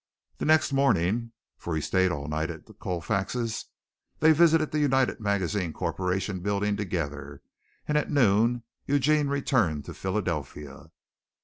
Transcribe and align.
The 0.39 0.45
next 0.45 0.73
morning, 0.73 1.31
for 1.59 1.75
he 1.75 1.81
stayed 1.81 2.11
all 2.11 2.27
night 2.27 2.49
at 2.49 2.65
Colfax's, 2.79 3.65
they 4.17 4.31
visited 4.31 4.71
the 4.71 4.79
United 4.79 5.19
Magazines 5.19 5.75
Corporation 5.75 6.39
building 6.39 6.75
together, 6.75 7.43
and 7.87 7.95
at 7.99 8.09
noon 8.09 8.63
Eugene 8.87 9.27
returned 9.27 9.85
to 9.85 9.93
Philadelphia. 9.93 10.89